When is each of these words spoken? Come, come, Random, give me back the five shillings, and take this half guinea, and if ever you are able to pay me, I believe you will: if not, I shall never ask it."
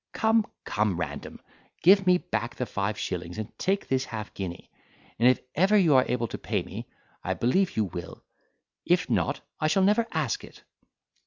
Come, 0.13 0.47
come, 0.65 0.97
Random, 0.99 1.39
give 1.83 2.07
me 2.07 2.17
back 2.17 2.55
the 2.55 2.65
five 2.65 2.97
shillings, 2.97 3.37
and 3.37 3.55
take 3.59 3.87
this 3.87 4.05
half 4.05 4.33
guinea, 4.33 4.71
and 5.19 5.27
if 5.29 5.39
ever 5.53 5.77
you 5.77 5.93
are 5.93 6.05
able 6.07 6.27
to 6.29 6.39
pay 6.39 6.63
me, 6.63 6.87
I 7.23 7.35
believe 7.35 7.77
you 7.77 7.85
will: 7.85 8.23
if 8.83 9.11
not, 9.11 9.41
I 9.59 9.67
shall 9.67 9.83
never 9.83 10.07
ask 10.11 10.43
it." 10.43 10.63